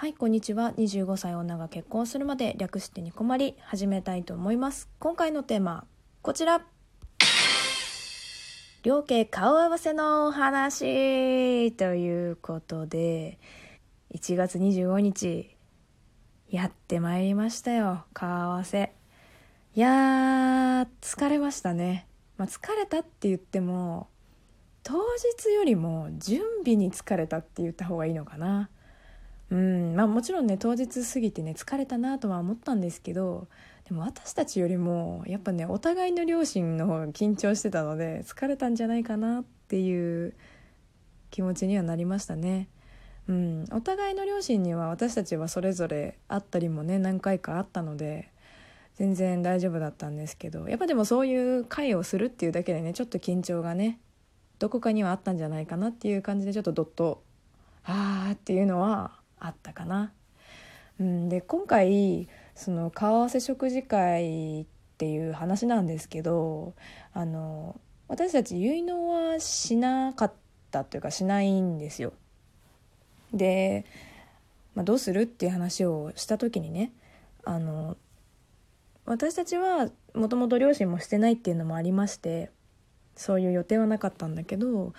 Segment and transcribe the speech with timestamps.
[0.00, 0.72] はい、こんにちは。
[0.76, 4.88] 25歳女が結婚するまで略してニコマリ始めたいと思います。
[5.00, 5.88] 今回のテーマ、
[6.22, 6.64] こちら。
[8.84, 13.40] 両家顔合わせのお話ということで、
[14.14, 15.56] 1月25日、
[16.48, 18.92] やってまいりましたよ、顔合わせ。
[19.74, 22.06] いやー、疲れましたね。
[22.36, 24.06] まあ、疲れたって言っても、
[24.84, 28.70] 当日よりも準備に疲れたって言った方がいいのかな。
[29.50, 33.48] うんまあ、もちろんね当日過ぎてね疲れたなとは思ったんですけど
[33.88, 40.34] でも私たちよりもやっぱねお互いの両親の方が緊張してたので疲れたんじゃないかなっていう
[41.30, 42.68] 気持ちにはなりましたね。
[43.28, 48.30] うん、お互いの両親には私たちはそれぞれ会ったりもね何回かあったので
[48.94, 54.00] 全然大丈夫だったんですけどやっぱでもそういう会をするっていうだけでねちょっと緊張がね
[54.58, 57.22] どこかにはあったんじゃないかなっていう感じでちょっとどっと
[57.84, 60.12] あーっていうのはあったかな。
[61.00, 66.74] うん、で今回その顔合わせ食事会っていう話なんですけど
[67.12, 70.32] あの私たち結納はしなかっ
[70.70, 72.12] たというかしないんですよ。
[73.32, 73.84] で、
[74.74, 76.92] まあ、どうするっていう話をした時にね
[77.44, 77.96] あの
[79.04, 82.50] 私たちはもともと両親もしてないっていうのもありまして
[83.14, 84.92] そういう予定はなかったんだけど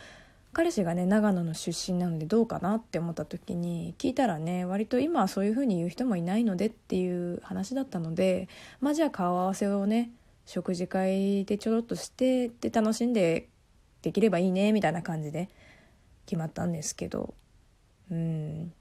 [0.59, 8.49] 彼氏がね長野の出身なのでどうかなって思った時に聞いたらね割と今はそういう風に言う人もいないのでっていう話だったので
[8.81, 10.11] まあじゃあ顔合わせをね
[10.45, 13.47] 食事会でちょろっとしてで楽しんで
[14.01, 15.47] できればいいねみたいな感じで
[16.25, 17.33] 決まったんですけど。
[18.11, 18.73] うん。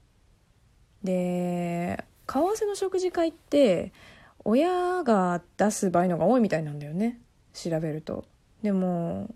[1.01, 3.93] で顔合わせの食事会って
[4.43, 7.21] 親が出す場合のが多いみたいなんだよね。
[7.53, 8.25] 調べると。
[8.63, 9.33] でも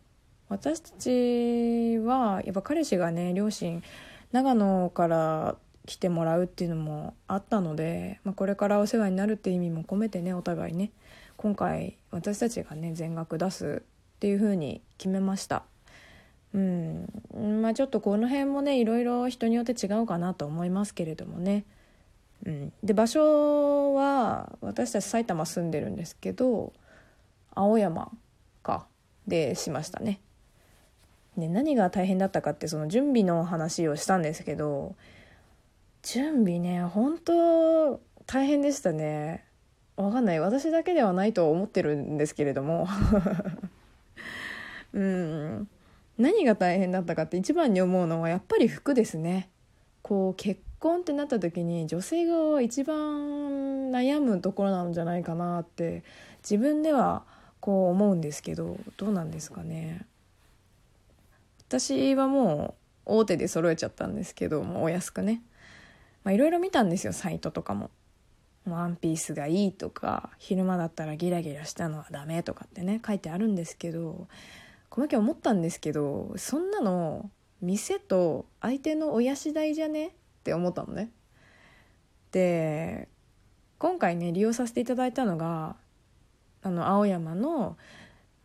[0.49, 3.83] 私たちはやっぱ彼氏がね両親
[4.31, 5.55] 長野から
[5.85, 10.91] 来てもらうっていうのもあったので、まあ、これからお世話になるっていう意味も込めてねお互いね
[11.37, 13.83] 今回私たちがね全額出す
[14.15, 15.63] っていう風に決めました。
[16.53, 17.07] うん。
[17.61, 21.65] まあちょっとこの辺もねいろいろ人によって違うかなと思いますけれどもね。
[22.45, 22.73] うん。
[22.83, 26.71] で場所は私たち埼玉住んでるんですけど
[27.53, 28.11] 青山
[28.61, 28.85] か
[29.27, 30.21] でしましたね。
[31.37, 34.95] ね、何が大変だったかってその準備の話をしたんですけど
[36.03, 39.45] 準備ね本当大変でしたね。
[39.95, 40.39] わかんない。
[40.39, 42.87] 私だけではないと思ってるんですけれども。
[44.93, 45.67] うん。
[46.17, 49.49] 何が大変だったかって一番に思うのはやっぱり服ですね。
[50.01, 56.03] こう結婚ってなった時に女性が一番悩むところなんじゃないかなって
[56.43, 57.23] 自分では
[57.59, 60.05] こう思うんですけどどうなんですかね。
[61.79, 62.75] 私はも
[63.05, 65.41] う大手で揃えちゃったんですけどもうお安くね
[66.27, 67.89] いろいろ見たんですよサイトとかも。
[68.65, 74.27] ワンピースがいいとか昼間だったらギラギラしたのはダメとかってね書いてあるんですけど
[74.89, 77.29] この時思ったんですけどそんなの
[77.59, 80.07] 店と相手の親次第じゃね？
[80.07, 80.11] っ
[80.43, 81.11] て思ったのね。
[82.31, 83.09] で
[83.79, 85.75] 今回ね利用させていただいたのが
[86.61, 87.75] あの青山の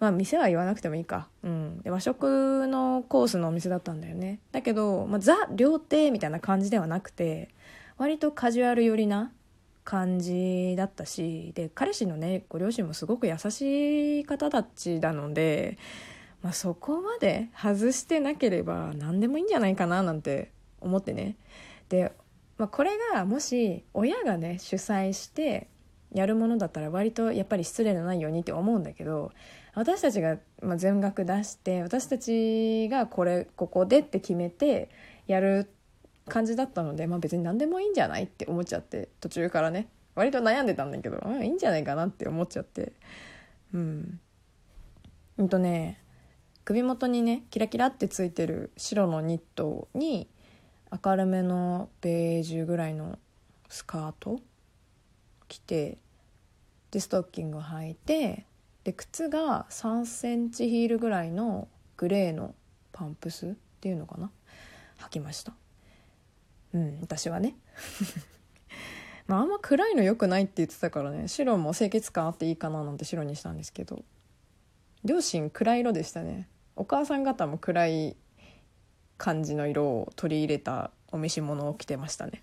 [0.00, 4.41] まあ店は言わなくてもいいか、うん、で和食のコースのお店だったんだよね。
[4.53, 7.48] だけど、まあ、ザ料亭みたいな感じではなくて
[7.97, 9.32] 割とカジュアル寄りな
[9.84, 15.78] 感じだったしで彼氏のねご両親もすごく優しい方たちなので、
[16.42, 21.36] まあ、そこまで外してなければ何でもいいんじゃないかななんて思ってね。
[21.88, 22.12] で、
[22.59, 25.69] まあ、これがもし親がね主催して
[26.12, 29.32] やるものだったら割とやっぱり失礼のないようにって思うんだけど
[29.74, 34.90] 私たちがま全額出して私たちがこれここでって決めて
[35.26, 35.70] やる
[36.28, 39.88] 感じだったので、まあ、別に何でもいいんじゃないって思っちゃって途中からね。
[40.14, 42.92] 割と悩んでたんだけど、うん、いいんじゃないかなって思っちゃって。
[43.72, 44.20] うん。
[45.38, 46.02] うんとね
[46.64, 50.28] 首元にねキラキラってついてる白のニットに
[51.04, 53.18] 明るめのベージュぐらいの
[53.68, 54.41] スカート
[55.47, 55.98] 着て
[56.91, 58.44] でストッキング履いて
[58.88, 61.68] で靴が3センチヒールぐらいの
[61.98, 62.54] グレーの
[62.90, 63.50] パンプスっ
[63.82, 64.30] ていうのかな？
[65.00, 65.52] 履きました。
[66.72, 67.54] うん私はね。
[69.28, 71.28] まああんま暗いの良くないって言ってたからね。
[71.28, 74.02] 白も清潔感あっていいかななんて白にしたんですけど。
[75.04, 76.48] 両親暗い色でしたね。
[76.74, 78.16] お母さん方も暗い
[79.18, 82.42] 感じの色を取り入れたお召し物を着てましたね。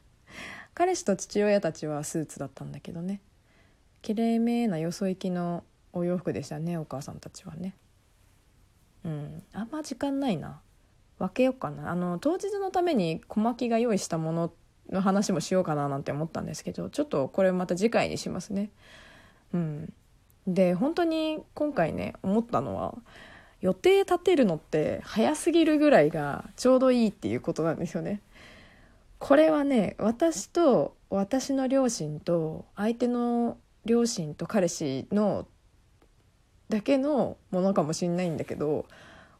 [0.74, 3.22] 彼氏と父親たちはスーツだったんだけどね。
[4.02, 7.74] きれいめなよそ行きのお洋服でしたねお母さんたちはね。
[9.04, 9.42] うん。
[9.52, 10.60] あんま時間ないな。
[11.18, 11.90] 分けようかな。
[11.90, 14.52] あの当日のために小牧が用意したもの
[14.90, 18.70] の話もしようかななんて思ったんですけどちょっとこれまた次回にしますね。
[19.54, 19.92] うん。
[20.46, 22.96] で本当に今回ね思ったのは
[23.60, 28.20] 予定立てるのって早すぎるぐらいがちょうどいいっていうことなんですよね。
[29.20, 35.46] これはね私と私の両親と相手の両親と彼氏の
[36.68, 38.86] だけのものかもしんないんだけど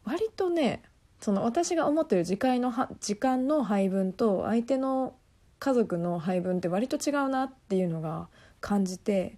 [0.05, 0.83] 割とね
[1.19, 5.15] その私が思ってる時間の時間の配分と相手の
[5.59, 8.27] 家族の配分って割と違うなっていうのが
[8.59, 9.37] 感じて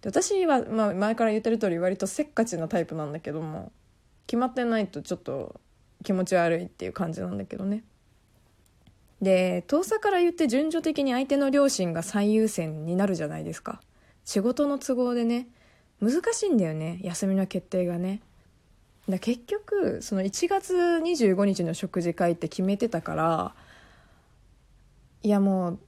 [0.00, 3.72] で私は、まあ、前から言ってる通り割とせっかちなタイプなんだけども
[4.26, 5.60] 決まってないとちょっと
[6.04, 7.84] 気持ち悪いっていう感じなんだけどね。
[9.20, 13.80] で遠さから言って順序的に相手の両親が最優先になるじゃないですか
[14.24, 15.48] 仕事の都合でね
[16.00, 18.20] 難しいんだよね休みの決定がね。
[19.08, 23.54] だ結局その1月25日の食事会って決めてたから
[25.22, 25.78] いやもう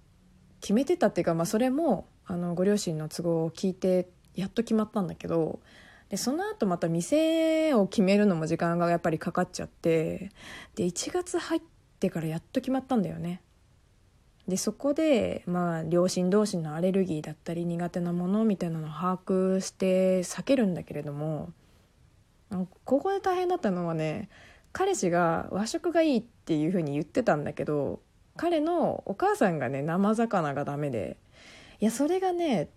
[0.60, 5.60] 決めてたっていうか、まあ、それもあのご両親の都合を聞いてやっと決まったんだけど
[6.08, 10.30] でその後また店を決めるのも時間がやっぱりかかっちゃって
[10.74, 11.60] で1月入っ
[12.00, 13.42] てからやっと決まったんだよね。
[14.48, 21.52] でそこでまあ両親同士のアレルギーだったり苦手なものみたいなのを把握して避けるんだけれども
[22.84, 24.28] ここで大変だったのはね
[24.72, 28.00] 彼氏が和食がいいっていうふうに言ってたんだけど
[28.36, 31.16] 彼のお母さんがね生魚がダメで
[31.80, 32.68] いやそれがね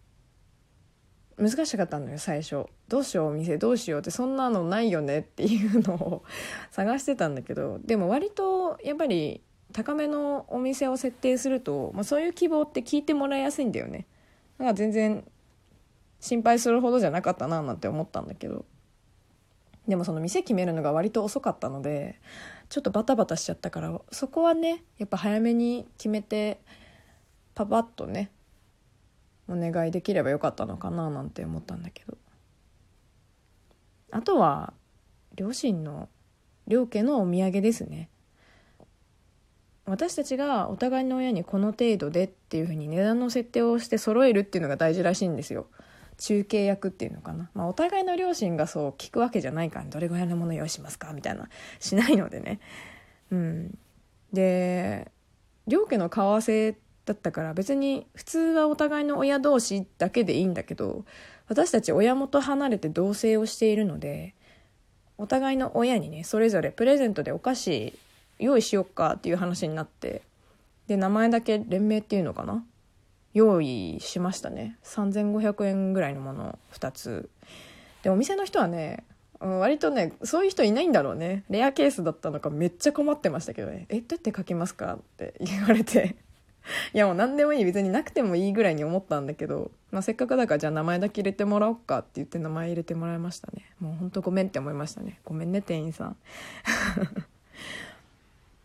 [1.38, 2.66] 難しかったのよ最初。
[2.88, 6.24] どうしようお店どうしようってそんなのないよねっていうのを
[6.72, 9.42] 探してたんだけどでも割とやっぱり
[9.74, 14.08] 高めのお店を設定すると、まあ、そういう希望って聞いてもらいやすいんだよね。
[14.58, 15.24] だから全然
[16.20, 18.66] 心配するほどじゃなかったななんて思ったんだけど。
[19.88, 22.20] でもその店決めるのが割と遅かったので
[22.68, 26.60] ちょっとバタバタしちゃったからそこはねやっぱ早めに決めて
[27.56, 28.30] パパッとね
[29.48, 32.18] お願いできればよかったのかななんて思ったんだけど。
[34.12, 34.74] あとは
[35.36, 36.10] 両親の
[36.68, 38.10] 両家のお土産ですね。
[39.88, 45.68] 私たちがお互いの親にこの程度でっていうふうに値段の設定をして揃えるっていうのが大事らしいんですよ。
[46.18, 51.48] 中継役っていうのかな、まあ、お互いの両親がそう聞くわけじゃないからどれぐらいのもの用意しますかみたいな。
[51.80, 52.60] しないのでね。
[53.32, 53.78] うん。
[54.34, 55.10] で
[55.68, 56.76] 両家の顔合わせ
[57.06, 61.06] だったから別に普通はお互いの親同士だけでいいんだけど
[61.48, 64.36] 私たち親元離れて同棲をしているので
[65.18, 67.98] お互いの親にねそれぞれプレゼントでお菓子
[68.40, 70.22] 用意しよっかっていう話になって
[70.88, 72.64] で名前だけ連名っていうのかな？
[73.34, 74.78] 用意しましたね。
[74.84, 77.30] 3500円ぐらいのもの2つ。
[78.04, 79.04] でお店の人はね
[79.40, 81.44] 割とねそういう人いないんだろうね。
[81.50, 86.16] レアケースだったのかめっちゃ困ってましたけどね「えどうやって書きますか?」って言われて。
[86.94, 87.66] いやもう何でもいい。
[87.66, 93.72] 別になくてもいいぐらいに思ったんだけど、まあ、せっかくだからじゃあ名前だけ入れてもらおうかって言って名前入れてもらいましたね。
[93.80, 95.22] もうほんとごめんって思いましたね。
[95.24, 96.18] ごめんね店員さん。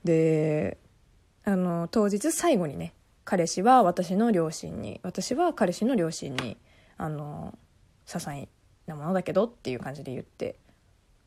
[0.05, 0.79] で
[1.45, 2.93] あの当日最後にね
[3.25, 6.57] 彼氏は私の両親に私は彼氏の両親に
[6.99, 7.57] あの
[8.07, 8.49] 些細
[8.87, 10.57] なものだけどっていう感じで言って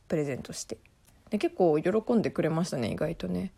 [0.07, 0.77] プレゼントして。
[1.29, 3.51] で結構喜んでくれましたね意外とね。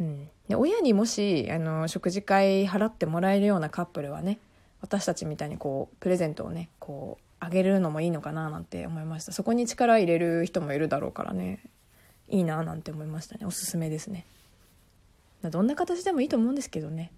[0.00, 4.38] うん、で親にもしあの食事会払ってもらえるようなカップルはね
[4.80, 9.32] 私たちみたいにこうプレゼントをねこうあげるのもいいのかななんて思いました。
[9.32, 11.60] そこに力入れる人もいるだろうからね。
[12.28, 13.46] いいななんて思いましたね。
[13.46, 14.26] おすすめですね。
[15.42, 17.12] どんな形でもいいと思うんですけどね。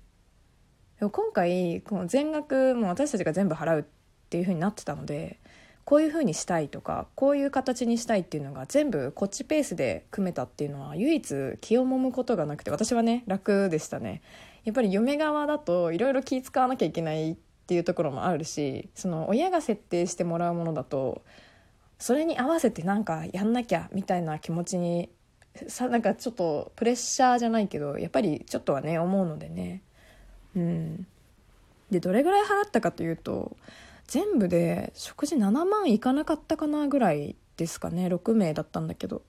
[0.99, 3.85] でも今回この全額もう私たちが全部払うっ
[4.29, 5.39] ていう風になってたので
[5.85, 14.21] こういう風にしたいとかこういう形にしたいっていうのが全部こっちペースで組めたっていうのは唯一気をもむことがなくて私はね楽でしたね。
[14.65, 17.37] やっぱり嫁側だといろいろ気使わなきゃいけないっ
[17.67, 21.23] ていうところもあるしその親が設定してもらうものだと
[21.99, 25.11] それに合わせてなんかやんなきゃみたいな気持ちに
[25.67, 29.83] さなんかちょっとプレッシャーじゃないけどやっぱりちょっとはね思うのでね。
[30.55, 31.07] うん。
[31.91, 33.57] でどれぐらい払ったかというと
[34.07, 39.23] 全部で食事7万いかなかったかなぐらいですかね6名だったんだけど。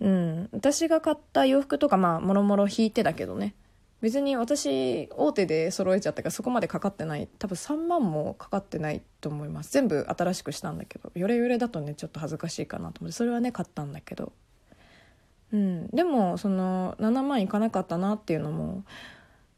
[0.00, 0.48] うん。
[0.52, 3.54] 私が買った洋服とかまあもろもろ引いてだけどね。
[4.02, 7.28] 別に私大手で揃えちゃったからそこまでかかってない。
[7.38, 9.72] 多分3万もかかってないと思います。
[9.72, 11.12] 全部新しくしたんだけど。
[11.14, 13.16] ヨレヨレだとねちょっと恥ずかしいかなと思って。
[13.16, 14.32] それはね買ったんだけど。
[15.52, 15.86] うん。
[15.90, 18.84] でもその7万いかなかったなっていうのも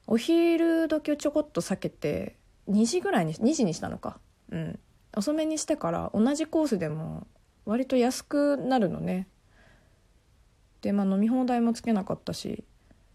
[0.06, 2.36] お昼時をちょこっと避けて
[2.68, 4.18] 2時ぐらいに2時にしたのか。
[4.52, 4.78] うん。
[5.16, 7.26] 遅めにしてから同じコースでも
[7.64, 9.26] 割と安くなるのね。
[10.82, 12.62] でまあ飲み放題もつけなかったし。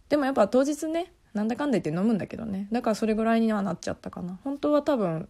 [0.07, 2.67] でもやっぱ当日ねなんだかんだ言って飲むんだけどね。
[2.69, 4.37] だからそれぐらいにはなっちゃったかな。
[4.43, 5.29] 本当は多分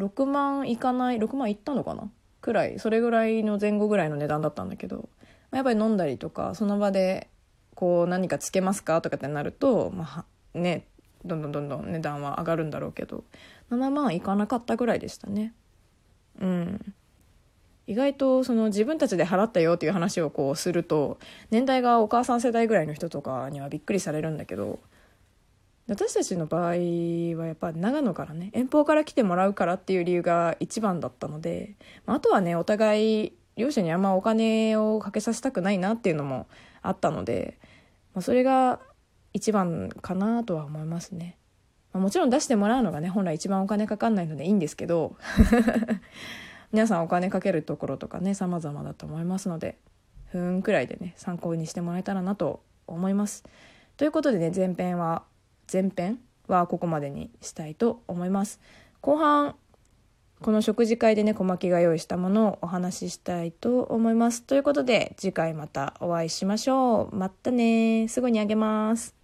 [0.00, 2.10] 6万いかない6万いったのかな？
[2.40, 2.80] くらい。
[2.80, 5.08] それぐらいの前後ぐらいの値段だったんだけど。
[5.52, 7.28] やっぱり飲んだりとかその場で
[7.76, 10.24] こう何かつけますかとかってなるとまあ
[10.58, 10.88] ね
[11.24, 13.22] どんどんどんどん値段は上がるんだろうけど。
[13.70, 15.54] 7万いかなかったぐらいでしたね。
[16.40, 16.94] うん。
[17.86, 21.18] 意外とその自分たちで払ったよっていう話をこうすると
[21.50, 24.78] 年代がお母さん世代ぐらいの人とかにはびっくりされるんだけど
[25.88, 36.46] 私たちの場合はやっぱ長野からね遠方から来てもらうからっていう理由が一番だったのでまあとはねお互い両親にあんまお金をかけさせたくないなっていうのも
[36.82, 37.58] あったので、
[38.14, 38.80] まあ、それが
[39.32, 41.38] 一番かなとは思いますね、
[41.92, 45.16] まあ、もちろん出してもらうのがね本来一番お金かかんないのでいいんですけど
[46.70, 49.78] 皆さんお金かけるところとかね様々だと思いますので
[50.26, 53.44] ふんくらいでね参考にしてもらえたらなと思います。
[53.96, 55.24] ということでね前編は
[55.70, 58.60] 前編はここまでにしたいと思います。
[59.00, 59.54] 後半
[60.40, 64.42] この食事会でね小牧が用意したものをお話ししたいと思います。
[64.42, 67.16] ということで次回またお会いしましょう。
[67.16, 69.17] またねすぐにあげます。